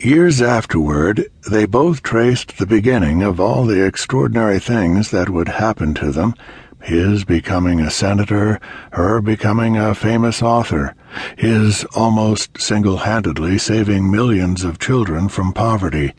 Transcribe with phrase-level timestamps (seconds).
[0.00, 5.92] Years afterward, they both traced the beginning of all the extraordinary things that would happen
[5.94, 6.34] to them
[6.80, 8.60] his becoming a senator,
[8.92, 10.94] her becoming a famous author,
[11.36, 16.14] his almost single handedly saving millions of children from poverty,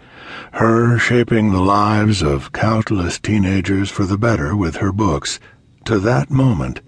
[0.52, 5.40] her shaping the lives of countless teenagers for the better with her books,
[5.86, 6.82] to that moment.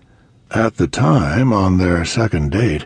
[0.51, 2.85] At the time, on their second date,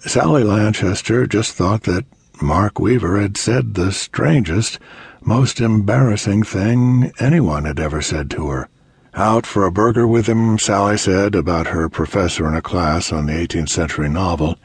[0.00, 2.04] Sally Lanchester just thought that
[2.40, 4.78] Mark Weaver had said the strangest,
[5.22, 8.68] most embarrassing thing anyone had ever said to her.
[9.14, 13.26] Out for a burger with him, Sally said about her professor in a class on
[13.26, 14.58] the 18th century novel.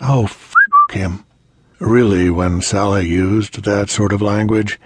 [0.00, 0.54] Oh, f
[0.92, 1.24] him.
[1.80, 4.78] Really, when Sally used that sort of language,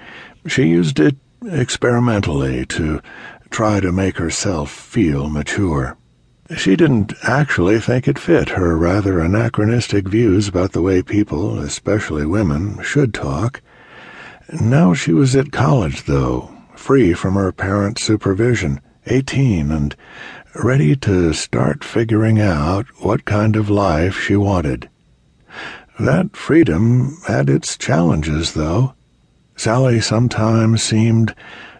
[0.46, 1.16] she used it
[1.46, 3.02] experimentally to
[3.50, 5.98] try to make herself feel mature.
[6.56, 12.26] She didn't actually think it fit her rather anachronistic views about the way people, especially
[12.26, 13.62] women, should talk.
[14.60, 19.94] Now she was at college, though, free from her parents' supervision 18 and
[20.56, 24.90] ready to start figuring out what kind of life she wanted.
[26.00, 28.94] That freedom had its challenges, though.
[29.54, 31.34] Sally sometimes seemed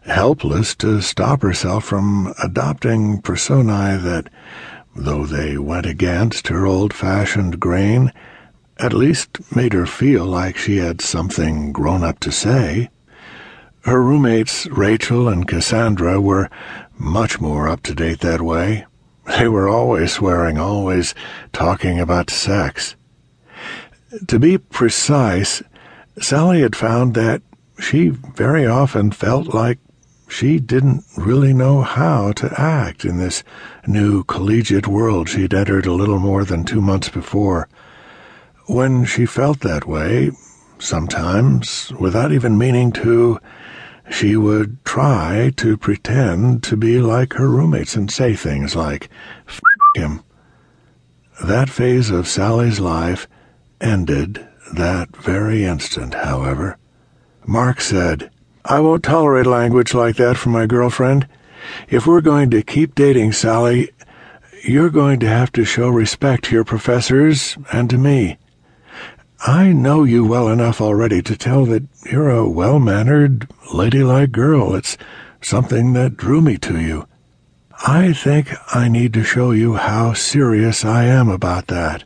[0.05, 4.29] helpless to stop herself from adopting personae that,
[4.95, 8.13] though they went against her old-fashioned grain,
[8.79, 12.89] at least made her feel like she had something grown up to say.
[13.85, 16.51] Her roommates, Rachel and Cassandra, were
[16.99, 18.87] much more up to date that way.
[19.39, 21.15] They were always swearing, always
[21.53, 22.97] talking about sex.
[24.27, 25.63] To be precise,
[26.19, 27.43] Sally had found that
[27.79, 29.79] she very often felt like
[30.31, 33.43] she didn't really know how to act in this
[33.87, 37.69] new collegiate world she'd entered a little more than two months before.
[38.67, 40.31] When she felt that way,
[40.79, 43.41] sometimes, without even meaning to,
[44.09, 49.11] she would try to pretend to be like her roommates and say things like,
[49.49, 49.61] F
[49.97, 50.23] him.
[51.45, 53.27] That phase of Sally's life
[53.81, 56.77] ended that very instant, however.
[57.47, 58.31] Mark said,
[58.65, 61.27] I won't tolerate language like that from my girlfriend.
[61.89, 63.91] If we're going to keep dating, Sally,
[64.63, 68.39] you're going to have to show respect to your professors and to me.
[69.47, 74.75] I know you well enough already to tell that you're a well-mannered, ladylike girl.
[74.75, 74.99] It's
[75.41, 77.07] something that drew me to you.
[77.87, 82.05] I think I need to show you how serious I am about that.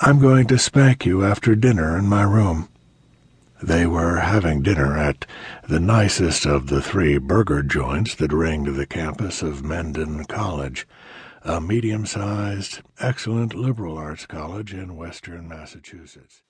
[0.00, 2.67] I'm going to spank you after dinner in my room.
[3.62, 5.26] They were having dinner at
[5.68, 10.86] the nicest of the three burger joints that ringed the campus of Mendon College,
[11.42, 16.42] a medium-sized, excellent liberal arts college in western Massachusetts.